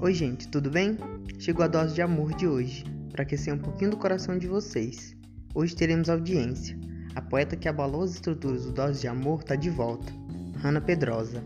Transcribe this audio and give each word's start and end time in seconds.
Oi, 0.00 0.14
gente, 0.14 0.46
tudo 0.46 0.70
bem? 0.70 0.96
Chegou 1.40 1.64
a 1.64 1.68
dose 1.68 1.92
de 1.92 2.00
amor 2.00 2.32
de 2.32 2.46
hoje, 2.46 2.84
para 3.10 3.24
aquecer 3.24 3.52
um 3.52 3.58
pouquinho 3.58 3.90
do 3.90 3.96
coração 3.96 4.38
de 4.38 4.46
vocês. 4.46 5.16
Hoje 5.52 5.74
teremos 5.74 6.08
audiência. 6.08 6.78
A 7.16 7.20
poeta 7.20 7.56
que 7.56 7.68
abalou 7.68 8.04
as 8.04 8.12
estruturas 8.12 8.64
do 8.64 8.70
Dose 8.70 9.00
de 9.00 9.08
Amor 9.08 9.42
tá 9.42 9.56
de 9.56 9.68
volta. 9.68 10.12
Hanna 10.62 10.80
Pedrosa. 10.80 11.42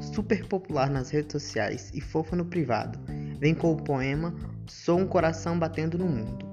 Super 0.00 0.46
popular 0.46 0.88
nas 0.88 1.10
redes 1.10 1.32
sociais 1.32 1.90
e 1.92 2.00
fofa 2.00 2.34
no 2.34 2.46
privado. 2.46 2.98
Vem 3.38 3.54
com 3.54 3.70
o 3.70 3.76
poema 3.76 4.34
Sou 4.66 4.98
um 4.98 5.06
coração 5.06 5.58
batendo 5.58 5.98
no 5.98 6.06
mundo. 6.06 6.49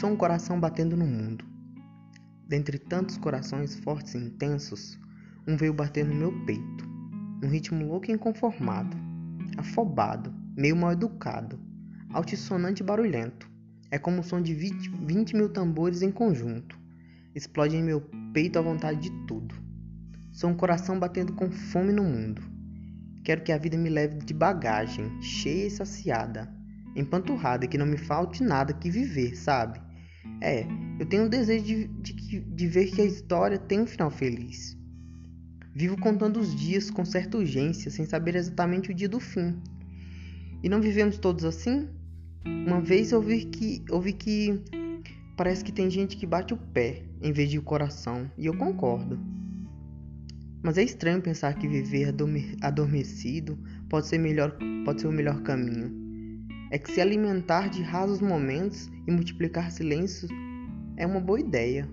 Sou 0.00 0.10
um 0.10 0.16
coração 0.16 0.58
batendo 0.58 0.96
no 0.96 1.06
mundo. 1.06 1.44
Dentre 2.48 2.78
tantos 2.78 3.18
corações 3.18 3.78
fortes 3.80 4.14
e 4.14 4.18
intensos, 4.18 4.98
um 5.46 5.54
veio 5.54 5.74
bater 5.74 6.04
no 6.04 6.14
meu 6.14 6.32
peito, 6.46 6.88
num 7.40 7.48
ritmo 7.48 7.86
louco 7.86 8.10
e 8.10 8.14
inconformado, 8.14 8.96
afobado, 9.56 10.34
meio 10.56 10.74
mal 10.74 10.92
educado, 10.92 11.60
altissonante 12.10 12.82
e 12.82 12.86
barulhento. 12.86 13.48
É 13.90 13.98
como 13.98 14.20
o 14.20 14.24
som 14.24 14.40
de 14.40 14.54
20, 14.54 14.88
20 14.88 15.36
mil 15.36 15.48
tambores 15.50 16.00
em 16.00 16.10
conjunto. 16.10 16.80
Explode 17.34 17.76
em 17.76 17.82
meu 17.82 18.00
peito 18.32 18.58
a 18.58 18.62
vontade 18.62 18.98
de 18.98 19.26
tudo. 19.26 19.54
Sou 20.32 20.48
um 20.48 20.56
coração 20.56 20.98
batendo 20.98 21.34
com 21.34 21.50
fome 21.50 21.92
no 21.92 22.02
mundo. 22.02 22.42
Quero 23.22 23.42
que 23.42 23.52
a 23.52 23.58
vida 23.58 23.76
me 23.76 23.90
leve 23.90 24.18
de 24.18 24.32
bagagem, 24.32 25.20
cheia 25.20 25.66
e 25.66 25.70
saciada, 25.70 26.61
empanturrada, 26.94 27.66
que 27.66 27.78
não 27.78 27.86
me 27.86 27.96
falte 27.96 28.42
nada 28.42 28.72
que 28.72 28.90
viver, 28.90 29.36
sabe? 29.36 29.80
É, 30.40 30.66
eu 30.98 31.06
tenho 31.06 31.24
o 31.24 31.28
desejo 31.28 31.64
de, 31.64 31.86
de, 31.86 32.40
de 32.40 32.66
ver 32.66 32.90
que 32.90 33.00
a 33.00 33.04
história 33.04 33.58
tem 33.58 33.80
um 33.80 33.86
final 33.86 34.10
feliz. 34.10 34.76
Vivo 35.74 35.98
contando 35.98 36.38
os 36.38 36.54
dias 36.54 36.90
com 36.90 37.04
certa 37.04 37.38
urgência, 37.38 37.90
sem 37.90 38.04
saber 38.04 38.34
exatamente 38.34 38.90
o 38.90 38.94
dia 38.94 39.08
do 39.08 39.18
fim. 39.18 39.56
E 40.62 40.68
não 40.68 40.80
vivemos 40.80 41.18
todos 41.18 41.44
assim? 41.44 41.88
Uma 42.44 42.80
vez 42.80 43.12
ouvi 43.12 43.44
que, 43.46 43.84
ouvi 43.90 44.12
que 44.12 44.60
parece 45.36 45.64
que 45.64 45.72
tem 45.72 45.88
gente 45.88 46.16
que 46.16 46.26
bate 46.26 46.52
o 46.52 46.56
pé 46.56 47.04
em 47.22 47.32
vez 47.32 47.48
de 47.50 47.58
o 47.58 47.62
coração, 47.62 48.30
e 48.36 48.46
eu 48.46 48.56
concordo. 48.56 49.18
Mas 50.62 50.76
é 50.76 50.82
estranho 50.82 51.22
pensar 51.22 51.54
que 51.54 51.66
viver 51.66 52.14
adormecido 52.60 53.58
pode 53.88 54.06
ser, 54.06 54.18
melhor, 54.18 54.56
pode 54.84 55.00
ser 55.00 55.08
o 55.08 55.12
melhor 55.12 55.40
caminho 55.42 56.01
é 56.72 56.78
que 56.78 56.90
se 56.90 57.02
alimentar 57.02 57.68
de 57.68 57.82
rasos 57.82 58.22
momentos 58.22 58.90
e 59.06 59.12
multiplicar 59.12 59.70
silêncios 59.70 60.30
é 60.96 61.06
uma 61.06 61.20
boa 61.20 61.38
ideia. 61.38 61.86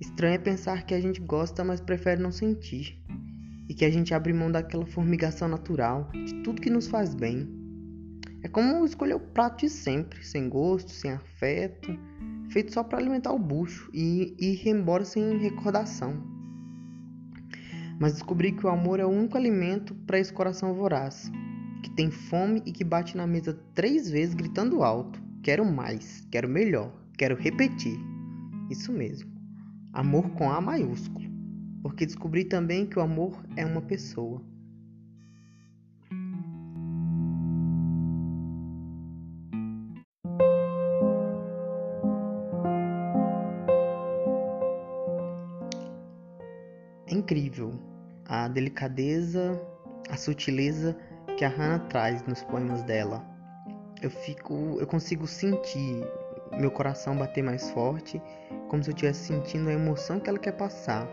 Estranho 0.00 0.34
é 0.34 0.38
pensar 0.38 0.84
que 0.84 0.92
a 0.92 1.00
gente 1.00 1.20
gosta, 1.20 1.62
mas 1.62 1.80
prefere 1.80 2.20
não 2.20 2.32
sentir, 2.32 3.00
e 3.68 3.74
que 3.74 3.84
a 3.84 3.90
gente 3.90 4.12
abre 4.12 4.32
mão 4.32 4.50
daquela 4.50 4.84
formigação 4.84 5.46
natural, 5.46 6.10
de 6.12 6.42
tudo 6.42 6.60
que 6.60 6.68
nos 6.68 6.88
faz 6.88 7.14
bem. 7.14 7.48
É 8.42 8.48
como 8.48 8.84
escolher 8.84 9.14
o 9.14 9.20
prato 9.20 9.60
de 9.60 9.70
sempre, 9.70 10.24
sem 10.26 10.48
gosto, 10.48 10.90
sem 10.90 11.12
afeto, 11.12 11.96
feito 12.50 12.72
só 12.72 12.82
para 12.82 12.98
alimentar 12.98 13.32
o 13.32 13.38
bucho 13.38 13.88
e 13.94 14.34
ir 14.36 14.68
embora 14.68 15.04
sem 15.04 15.38
recordação. 15.38 16.20
Mas 18.00 18.14
descobri 18.14 18.50
que 18.50 18.66
o 18.66 18.68
amor 18.68 18.98
é 18.98 19.06
o 19.06 19.10
único 19.10 19.38
alimento 19.38 19.94
para 19.94 20.18
esse 20.18 20.32
coração 20.32 20.74
voraz 20.74 21.30
que 21.86 21.90
tem 21.90 22.10
fome 22.10 22.60
e 22.66 22.72
que 22.72 22.82
bate 22.82 23.16
na 23.16 23.28
mesa 23.28 23.56
três 23.72 24.10
vezes 24.10 24.34
gritando 24.34 24.82
alto: 24.82 25.22
Quero 25.40 25.64
mais, 25.64 26.26
quero 26.32 26.48
melhor, 26.48 26.92
quero 27.16 27.36
repetir. 27.36 27.96
Isso 28.68 28.92
mesmo, 28.92 29.30
amor 29.92 30.28
com 30.30 30.50
A 30.50 30.60
maiúsculo, 30.60 31.30
porque 31.84 32.04
descobri 32.04 32.44
também 32.44 32.86
que 32.86 32.98
o 32.98 33.02
amor 33.02 33.40
é 33.54 33.64
uma 33.64 33.80
pessoa. 33.80 34.42
É 47.06 47.14
incrível 47.14 47.70
a 48.24 48.48
delicadeza, 48.48 49.62
a 50.10 50.16
sutileza 50.16 50.98
que 51.36 51.44
a 51.44 51.48
Hannah 51.48 51.80
traz 51.90 52.22
nos 52.22 52.42
poemas 52.42 52.82
dela. 52.82 53.22
Eu 54.00 54.10
fico, 54.10 54.78
eu 54.80 54.86
consigo 54.86 55.26
sentir 55.26 56.02
meu 56.58 56.70
coração 56.70 57.16
bater 57.16 57.42
mais 57.42 57.70
forte, 57.70 58.20
como 58.68 58.82
se 58.82 58.90
eu 58.90 58.94
estivesse 58.94 59.26
sentindo 59.26 59.68
a 59.68 59.72
emoção 59.72 60.18
que 60.18 60.30
ela 60.30 60.38
quer 60.38 60.52
passar. 60.52 61.06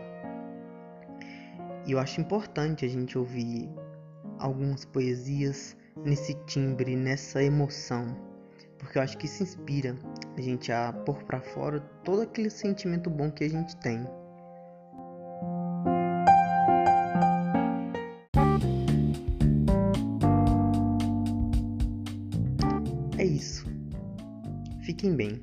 E 1.86 1.92
eu 1.92 1.98
acho 1.98 2.20
importante 2.20 2.84
a 2.84 2.88
gente 2.88 3.18
ouvir 3.18 3.68
algumas 4.38 4.84
poesias 4.84 5.76
nesse 6.04 6.34
timbre, 6.46 6.96
nessa 6.96 7.42
emoção, 7.42 8.16
porque 8.78 8.98
eu 8.98 9.02
acho 9.02 9.18
que 9.18 9.26
isso 9.26 9.42
inspira 9.42 9.94
a 10.36 10.40
gente 10.40 10.72
a 10.72 10.92
pôr 10.92 11.22
para 11.24 11.40
fora 11.40 11.80
todo 12.02 12.22
aquele 12.22 12.50
sentimento 12.50 13.10
bom 13.10 13.30
que 13.30 13.44
a 13.44 13.48
gente 13.48 13.76
tem. 13.76 14.06
É 23.18 23.24
isso. 23.24 23.64
Fiquem 24.84 25.14
bem. 25.14 25.40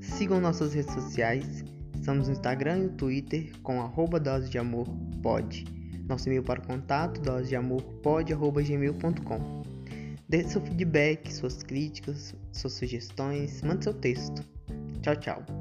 Sigam 0.00 0.40
nossas 0.40 0.72
redes 0.72 0.92
sociais. 0.94 1.64
Estamos 1.94 2.28
no 2.28 2.32
Instagram 2.32 2.78
e 2.78 2.82
no 2.84 2.90
Twitter 2.90 3.52
com 3.62 3.82
arroba 3.82 4.18
dose 4.20 4.48
de 4.48 4.58
amor 4.58 4.86
pode. 5.22 5.64
Nosso 6.08 6.28
e-mail 6.28 6.42
para 6.42 6.60
contato 6.60 7.20
dose 7.20 7.48
de 7.48 7.56
amor 7.56 7.82
gmail.com. 8.02 9.62
Dê 10.28 10.44
seu 10.44 10.60
feedback, 10.60 11.32
suas 11.32 11.62
críticas, 11.62 12.34
suas 12.52 12.74
sugestões, 12.74 13.62
mande 13.62 13.84
seu 13.84 13.94
texto. 13.94 14.42
Tchau, 15.02 15.16
tchau. 15.16 15.57